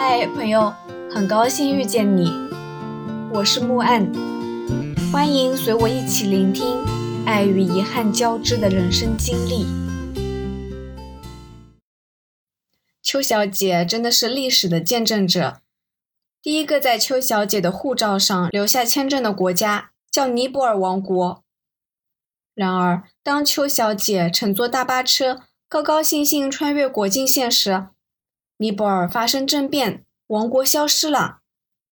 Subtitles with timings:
[0.00, 0.72] 嗨，朋友，
[1.10, 2.30] 很高兴遇见你，
[3.34, 4.08] 我是木岸，
[5.10, 6.78] 欢迎随我一起聆听
[7.26, 9.66] 爱与遗憾交织的人生经历。
[13.02, 15.62] 邱小姐真的是历史的见证者，
[16.40, 21.42] 第一个在邱小姐的护照上留下签证的国家叫尼泊尔王国。
[22.54, 27.88] 然而，当邱小姐乘坐大巴车，高高兴兴穿越国境线时，
[28.60, 31.38] 尼泊尔发生政变，王国消失了，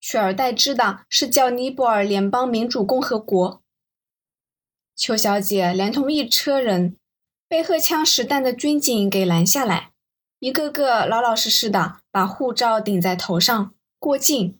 [0.00, 3.62] 取而代之的是叫尼泊尔联邦民主共和国。
[4.96, 6.96] 邱小姐连同一车人
[7.46, 9.92] 被荷枪实弹的军警给拦下来，
[10.40, 14.58] 一个个老老实实的把护照顶在头上过境。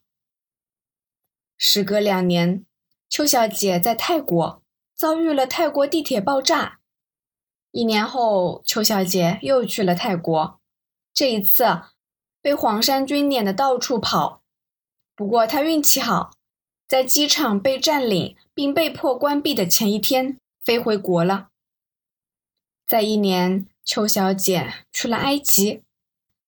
[1.57, 2.65] 时隔两年，
[3.09, 4.63] 邱小姐在泰国
[4.95, 6.79] 遭遇了泰国地铁爆炸。
[7.73, 10.61] 一年后，邱小姐又去了泰国，
[11.13, 11.65] 这一次。
[12.47, 14.41] 被黄衫军撵得到处跑，
[15.17, 16.31] 不过他运气好，
[16.87, 21.49] 在机场被占领并被迫关闭的前一天飞回国了。
[22.87, 25.83] 在一年，邱小姐去了埃及，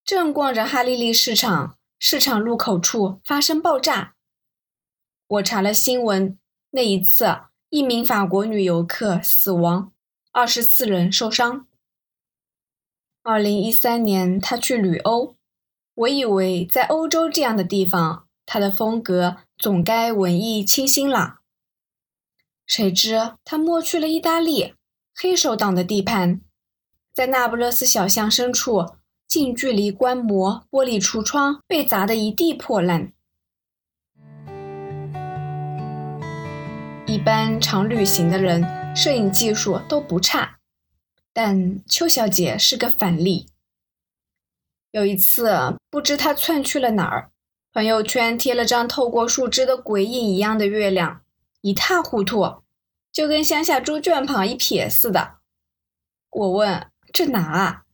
[0.04, 4.14] 正逛着哈利利市场，市场入口处发生爆炸。
[5.26, 6.38] 我查了新闻，
[6.70, 7.40] 那一次
[7.70, 9.90] 一名法国女游客死亡，
[10.30, 11.66] 二十四人受伤。
[13.24, 15.34] 二零一三年，她去旅欧。
[15.98, 21.40] 我以为在欧洲这样的地方，他的风格总该文艺清新了。
[22.64, 24.74] 谁知他摸去了意大利
[25.12, 26.40] 黑手党的地盘，
[27.12, 28.92] 在那不勒斯小巷深处，
[29.26, 33.12] 近距离观摩玻璃橱窗被砸得一地破烂。
[37.06, 40.58] 一般常旅行的人，摄影技术都不差，
[41.32, 43.48] 但邱小姐是个反例。
[44.90, 47.30] 有一次，不知他窜去了哪儿，
[47.72, 51.22] 朋友圈贴了张透过树枝的鬼影一样的月亮，
[51.60, 52.62] 一塌糊涂，
[53.12, 55.38] 就跟乡下猪圈旁一撇似的。
[56.30, 57.84] 我问：“这哪啊？”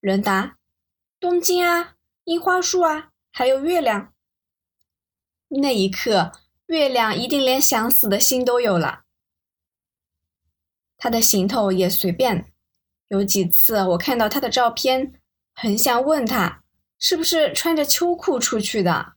[0.00, 0.56] 人答
[1.20, 4.14] ：“东京啊，樱花树啊，还有月亮。”
[5.60, 6.32] 那一刻，
[6.66, 9.02] 月亮一定连想死的心都有了。
[10.96, 12.50] 他的行头也随便，
[13.08, 15.19] 有几次我看到他的照片。
[15.62, 16.62] 很想问他
[16.98, 19.12] 是不是穿着秋裤出去的。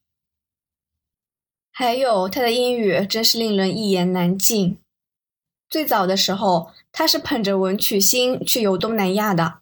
[1.71, 4.77] 还有他的英语真是令人一言难尽。
[5.69, 9.61] 最早的时候，他是捧着文曲星去游东南亚的。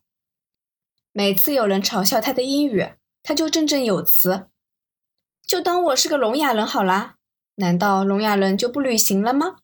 [1.11, 4.47] 每次有人嘲笑他的英语，他就振振有词
[5.45, 7.17] ：“就当我是个聋哑人好啦，
[7.57, 9.57] 难道聋哑人就不旅行了吗？”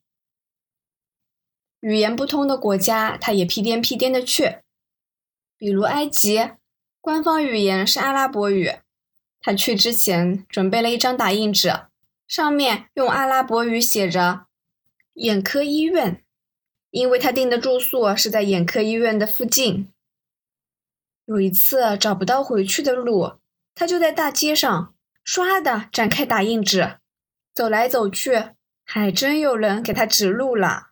[1.81, 4.59] 语言不通的国家，他也屁颠屁颠的去，
[5.57, 6.51] 比如埃及。
[7.07, 8.69] 官方语言是阿拉伯语。
[9.39, 11.73] 他去之前准备了一张打印纸，
[12.27, 14.47] 上面用阿拉伯语写着
[15.15, 16.25] “眼科医院”，
[16.91, 19.87] 因为他订的住宿是在眼科医院的附近。
[21.23, 23.35] 有一次找不到回去的路，
[23.73, 24.93] 他就在大街上
[25.25, 26.97] 唰的展开打印纸，
[27.53, 28.49] 走来走去，
[28.83, 30.89] 还真有人给他指路了。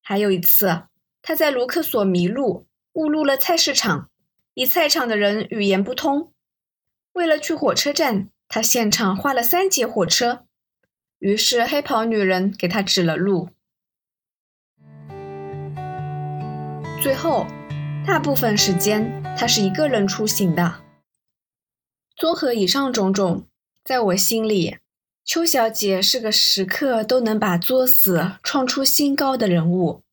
[0.00, 0.84] 还有一次，
[1.20, 4.08] 他在卢克索迷路，误入了菜市场。
[4.54, 6.32] 一菜场的人语言不通，
[7.12, 10.46] 为了去火车站，他现场画了三节火车。
[11.18, 13.48] 于是黑袍女人给他指了路。
[17.02, 17.48] 最后，
[18.06, 20.84] 大部分时间他是一个人出行的。
[22.14, 23.48] 综合以上种种，
[23.82, 24.78] 在我心里，
[25.24, 30.04] 邱小姐是个时刻都能把作死创出新高的人物。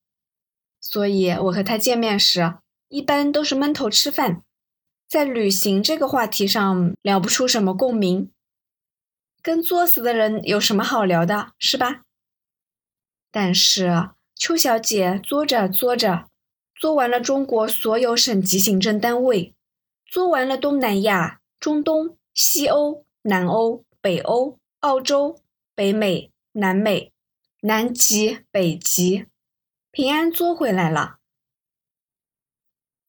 [0.79, 2.55] 所以我和她见面时。
[2.91, 4.43] 一般都是闷头吃饭，
[5.07, 8.29] 在旅行这个话题上聊不出什么共鸣。
[9.41, 12.01] 跟作死的人有什么好聊的，是吧？
[13.31, 16.27] 但是邱小姐作着作着，
[16.75, 19.55] 作完了中国所有省级行政单位，
[20.05, 25.39] 作完了东南亚、中东、西欧、南欧、北欧、澳洲、
[25.73, 27.13] 北美、南美、
[27.61, 29.27] 南极、北极，
[29.91, 31.19] 平安作回来了。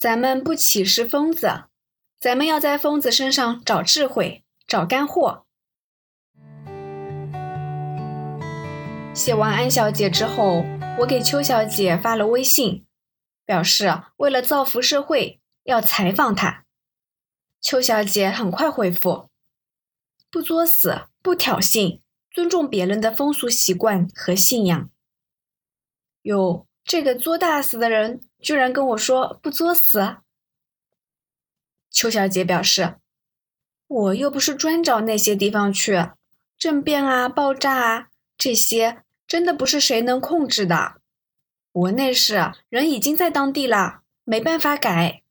[0.02, 1.66] 咱们不岂是疯子？
[2.18, 5.46] 咱们要在疯子身上找智慧，找干货。
[9.14, 10.64] 写完安小姐之后，
[10.98, 12.84] 我给邱小姐发了微信，
[13.46, 16.64] 表示为了造福社会，要采访她。
[17.60, 19.30] 邱小姐很快回复：
[20.28, 24.90] 不作死，不挑衅，尊重别人的风俗习惯和信仰。
[26.22, 28.28] 有这个作大死的人。
[28.42, 30.16] 居然跟我说不作死。
[31.90, 32.96] 邱小姐表示
[33.86, 36.10] ：“我又不是专找那些地方去，
[36.58, 40.94] 政变啊、爆炸啊这些，真的不是谁能控制的。
[41.72, 45.22] 我那是人已经在当地了，没办法改。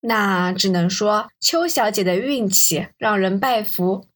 [0.00, 4.08] 那只能说邱小姐的运气让人拜服。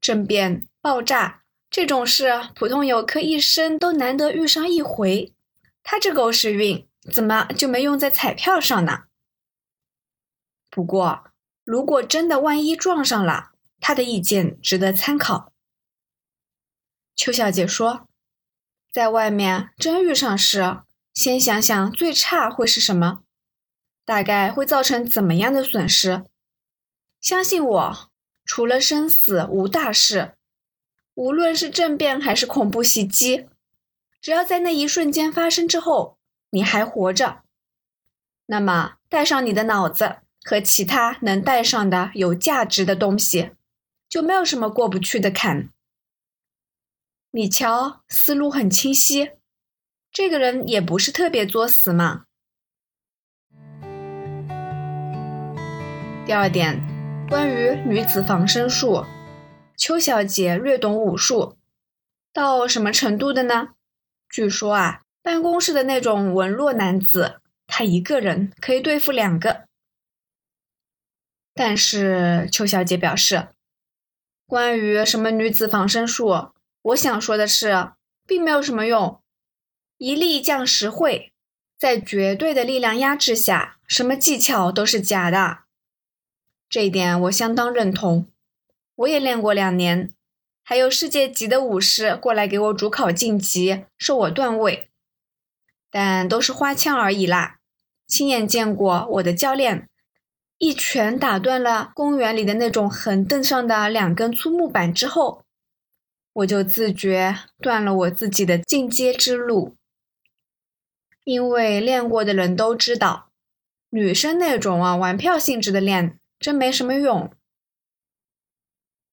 [0.00, 5.34] 政变、爆炸这种事，普通游客一生都难得遇上一回。
[5.82, 9.04] 他这狗屎运，怎么就没用在彩票上呢？
[10.70, 11.30] 不过，
[11.64, 13.50] 如果真的万一撞上了，
[13.80, 15.52] 他的意见值得参考。
[17.16, 18.08] 邱小姐说
[18.92, 20.78] ：“在外面真遇上事，
[21.12, 23.22] 先想想最差会是什么，
[24.04, 26.24] 大概会造成怎么样的损失。
[27.20, 28.10] 相信我，
[28.44, 30.34] 除了生死无大事。
[31.14, 33.49] 无论是政变还是恐怖袭击，
[34.20, 36.18] 只要在那一瞬间发生之后，
[36.50, 37.42] 你还活着，
[38.46, 43.50] 那么带上你的脑子。”和其他能带上的有价值的东西，
[44.08, 45.68] 就没有什么过不去的坎。
[47.32, 49.32] 你瞧，思路很清晰，
[50.10, 52.24] 这个人也不是特别作死嘛。
[56.24, 56.80] 第二点，
[57.28, 59.04] 关于女子防身术，
[59.76, 61.58] 邱小姐略懂武术，
[62.32, 63.74] 到什么程度的呢？
[64.30, 69.64] 据说啊，办公室的那种文弱男子，他一个人可以对付两个。
[71.52, 73.48] 但是邱小姐表示，
[74.46, 77.90] 关于什么女子防身术，我想说的是，
[78.24, 79.20] 并没有什么用。
[79.98, 81.32] 一力降十会，
[81.76, 85.64] 在绝对的力量压制下，什么技巧都是假的。
[86.68, 88.28] 这一点我相当认同。
[88.94, 90.14] 我也练过两年，
[90.70, 94.88] 还有世界级的武士过来给我主考晋级，授我段位，
[95.90, 97.58] 但都是花枪而已啦。
[98.06, 99.88] 亲眼见过我的教练。
[100.58, 105.42] 一拳打断了公园里的那种横凳上的两根粗木板之后，
[106.34, 109.74] 我就自觉断了我自己的进阶之路。
[111.24, 113.32] 因为练过的人都知道，
[113.88, 117.32] 女生那种啊玩票性质的练真没什么用。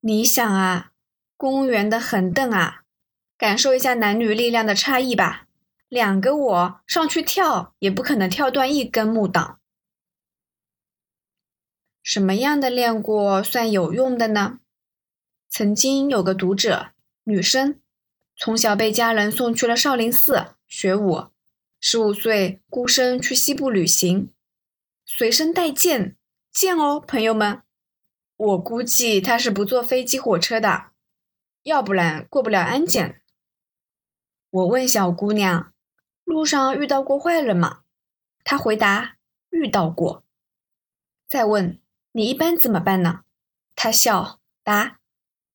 [0.01, 0.91] 你想啊，
[1.37, 2.81] 公园的横凳啊，
[3.37, 5.47] 感受一下男女力量的差异吧。
[5.87, 9.59] 两个我上去跳，也不可能跳断一根木档。
[12.01, 14.59] 什么样的练过算有用的呢？
[15.47, 16.91] 曾经有个读者，
[17.23, 17.79] 女生，
[18.35, 21.27] 从小被家人送去了少林寺学武，
[21.79, 24.33] 十五岁孤身去西部旅行，
[25.05, 26.17] 随身带剑，
[26.51, 27.61] 剑哦，朋友们，
[28.35, 30.91] 我估计她是不坐飞机火车的，
[31.67, 33.21] 要不然过不了安检。
[34.49, 35.73] 我问小姑娘，
[36.23, 37.81] 路上遇到过坏人吗？
[38.45, 39.17] 她回答
[39.49, 40.23] 遇到过。
[41.27, 41.77] 再问。
[42.13, 43.25] 你一般怎么办呢？
[43.75, 44.99] 她笑答：“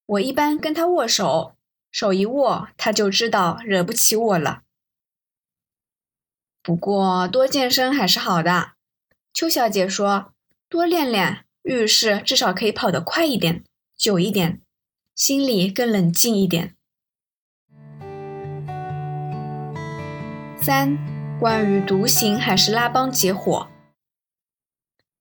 [0.05, 1.57] 我一般跟他握手，
[1.91, 4.63] 手一握，他就知道惹不起我了。
[6.63, 8.75] 不过多健身还是好的。”
[9.33, 10.35] 邱小姐说
[10.69, 13.65] ：“多练练，遇事至少可以跑得快一点、
[13.97, 14.61] 久一点，
[15.15, 16.77] 心里更冷静一点。”
[20.61, 20.97] 三，
[21.41, 23.69] 关于独行还是拉帮结伙，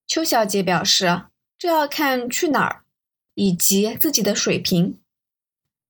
[0.05, 1.23] 邱小姐表示。
[1.57, 2.85] 这要看去哪儿，
[3.35, 4.99] 以及自己的水平。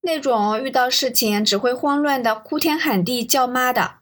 [0.01, 3.99] 那种遇到事情只会慌乱的哭天喊地叫妈的，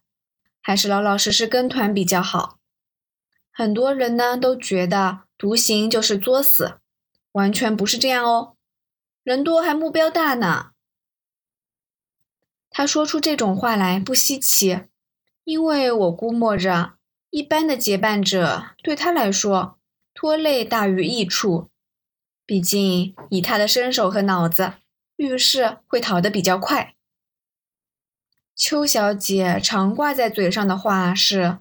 [0.61, 2.57] 还是老老实实跟团比较好。
[3.51, 6.79] 很多人呢都觉得独行就是作死，
[7.33, 8.55] 完全不是这样哦。
[9.29, 10.71] 人多还目标大呢。
[12.71, 14.85] 他说出这种话来不稀奇，
[15.43, 16.93] 因为我估摸着，
[17.29, 19.77] 一般的结伴者对他来说。
[20.15, 21.69] 拖累大于益处，
[22.43, 24.73] 毕竟以他的身手和脑子，
[25.17, 26.95] 遇事会逃得比较快。
[28.55, 31.59] 邱小姐常挂在嘴上的话是：“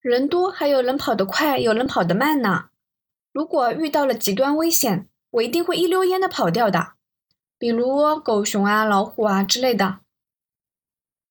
[0.00, 2.70] 人多还有人跑得快，有人跑得慢呢。
[3.30, 6.93] 如果遇到了极端危险，我一定会一溜烟的跑掉的，
[7.64, 10.00] 比如狗熊啊、老虎啊之类的。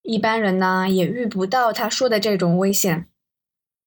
[0.02, 3.08] 一般人呢也遇不到他说的这种危险，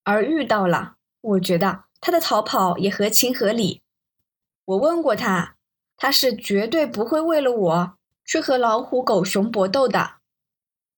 [0.05, 3.83] 而遇到了，我觉得。”他的逃跑也合情合理。
[4.65, 5.57] 我问过他，
[5.97, 10.19] 他是绝对不会为了我去和老虎、狗熊搏斗的。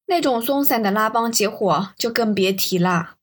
[0.05, 3.15] 那种松散的拉帮结伙就更别提了。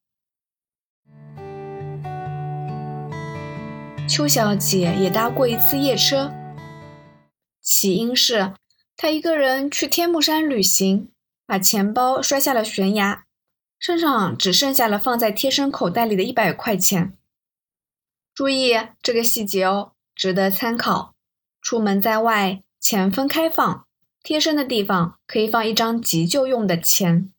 [4.10, 6.32] 邱小姐也搭过一次夜车，
[7.66, 8.54] 起因是
[8.96, 11.10] 她一个人去天目山旅行，
[11.48, 13.26] 把钱包摔下了悬崖，
[13.80, 17.18] 身上只剩下了放在贴身口袋里的一百块钱。
[18.36, 21.16] 注意这个细节哦，值得参考。
[21.60, 23.88] 出门在外，钱分开放，
[24.22, 27.32] 贴身的地方可以放一张急救用的钱。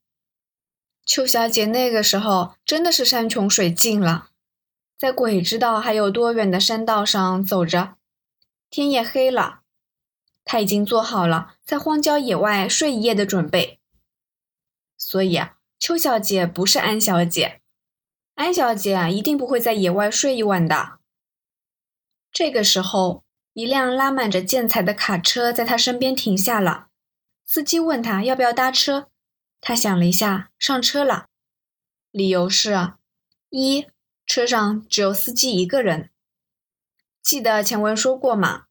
[1.04, 4.30] 邱小姐那个时候真的是山穷水尽了，
[4.98, 7.94] 在鬼知道还有多远的山道上走着，
[8.68, 9.60] 天也黑了，
[10.46, 13.80] 他已经做好了在荒郊野外睡一夜的准备。
[14.96, 17.60] 所以啊，邱小姐不是安小姐，
[18.36, 21.00] 安小姐一定不会在野外睡一晚的。
[22.32, 26.88] 这个时候，一辆拉满着建材的卡车在她身边停下了，
[27.44, 29.10] 司机问她要不要搭车。
[29.60, 31.26] 他想了一下，上车了。
[32.10, 32.92] 理由是：
[33.50, 33.86] 一，
[34.24, 36.10] 车上只有司机一个人。
[37.22, 38.66] 记得前文说过嘛，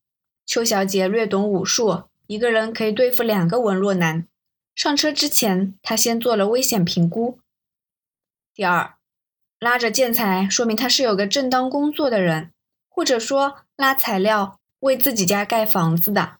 [0.46, 4.28] 邱小姐略懂武术，一个人可以对付两个文弱男。
[4.76, 7.40] 上车之前，她先做了危险评估。
[8.54, 8.96] 第二，
[9.60, 12.52] 拉着建材，说明他是有个正当工作的人，
[12.88, 16.38] 或者说拉材料为自己家盖房子的。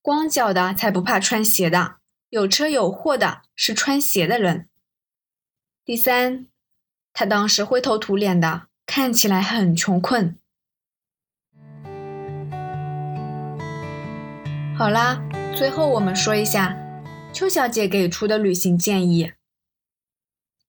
[0.00, 1.96] 光脚的才不怕穿鞋的。
[2.30, 4.68] 有车有货的是穿鞋的人。
[5.84, 6.46] 第三，
[7.12, 10.36] 他当时灰头土脸的，看起来很穷困。
[14.78, 15.20] 好啦，
[15.56, 16.78] 最后我们说一下
[17.34, 19.32] 邱小姐给出的旅行建议：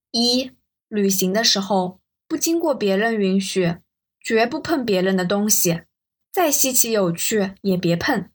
[0.09, 0.49] 一、
[0.87, 3.75] 旅行的时候不经过别人允许，
[4.19, 5.83] 绝不碰别人的东西，
[6.31, 8.31] 再稀奇有趣也别碰。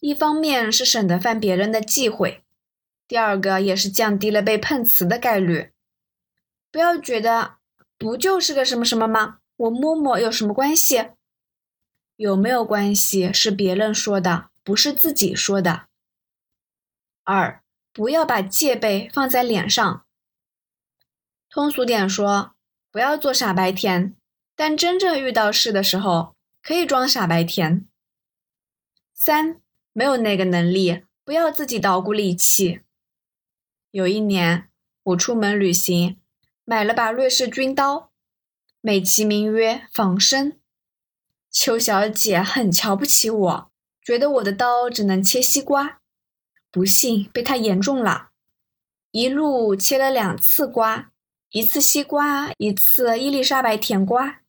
[0.00, 2.42] 一方面是省得犯别人的忌讳，
[3.08, 5.70] 第二个也是降低了被碰瓷的概率。
[6.70, 7.54] 不要觉得
[7.96, 9.38] 不就是个什么什么吗？
[9.56, 11.12] 我摸摸有什么关系？
[12.22, 15.88] 有没有关系是别人说的，不是自己说的。
[17.24, 20.06] 二，不要把戒备放在脸上。
[21.50, 22.54] 通俗点说，
[22.92, 24.14] 不要做傻白甜，
[24.54, 27.88] 但真正遇到事的时候，可以装傻白甜。
[29.12, 29.60] 三。
[29.92, 32.80] 没有那个能力，不要自己捣鼓力气。
[33.90, 34.70] 有一年，
[35.02, 36.18] 我出门旅行，
[36.64, 38.12] 买了把瑞士军刀，
[38.80, 40.58] 美其名曰仿生。
[41.52, 43.70] 邱小姐很瞧不起我，
[44.02, 46.00] 觉得我的刀只能切西瓜，
[46.70, 48.30] 不幸被她言中了，
[49.10, 51.12] 一路切了两次瓜，
[51.50, 54.40] 一次西瓜，一次伊丽莎白甜瓜。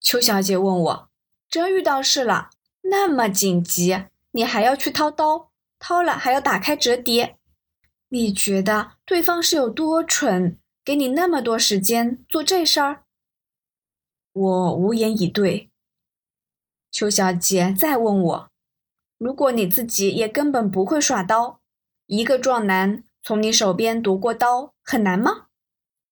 [0.00, 1.08] 邱小姐问我
[1.50, 2.50] ：“真遇到事了，
[2.82, 7.36] 那么紧急？”你还要去掏刀，掏了还要打开折叠，
[8.08, 13.02] 你觉得对方是有多蠢，给你那么多时间做这事儿？
[14.32, 15.70] 我无言以对。
[16.92, 18.50] 邱小姐再问我，
[19.16, 21.62] 如果你自己也根本不会耍刀，
[22.06, 25.46] 一个壮男从你手边夺过刀很难吗？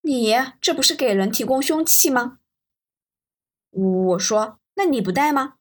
[0.00, 2.38] 你这不是给人提供凶器吗？
[3.70, 5.56] 我说，那你不带吗？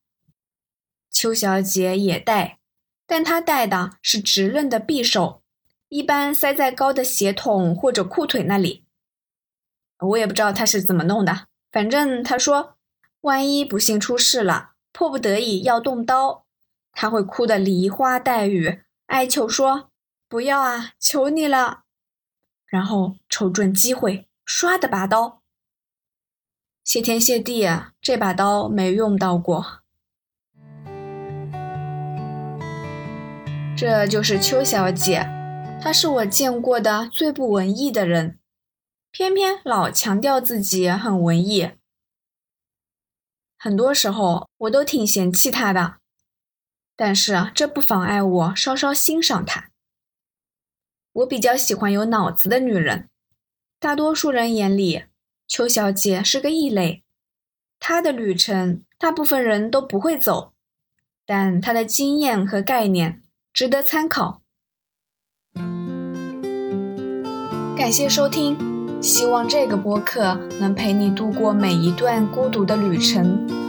[1.11, 2.59] 邱小姐也戴，
[3.05, 5.43] 但她戴的是直刃的匕首，
[5.89, 8.85] 一般塞在高的鞋筒或者裤腿那里。
[9.97, 12.77] 我也不知道她是怎么弄的，反正她说，
[13.19, 16.45] 万一不幸出事了，迫不得已要动刀，
[16.93, 19.91] 她会哭得梨花带雨，哀求说
[20.27, 21.83] ：“不要啊，求你了。”
[22.65, 25.41] 然后瞅准机会，唰的拔刀。
[26.83, 29.81] 谢天谢地啊，这把刀没用到过。
[33.77, 35.25] 这就是邱小姐，
[35.81, 38.39] 她是我见过的最不文艺的人，
[39.11, 41.71] 偏偏老强调自己很文艺。
[43.57, 45.95] 很多时候我都挺嫌弃她的，
[46.95, 49.71] 但是这不妨碍我稍稍欣赏她。
[51.11, 53.09] 我比较喜欢有脑子的女人，
[53.79, 55.05] 大多数人眼里，
[55.47, 57.03] 邱小姐是个异类。
[57.79, 60.53] 她的旅程大部分人都不会走，
[61.25, 63.21] 但她的经验和概念。
[63.51, 64.41] 值得参考。
[67.75, 68.55] 感谢收听，
[69.01, 73.68] 希望这个播客能陪你度过每一段孤独的旅程，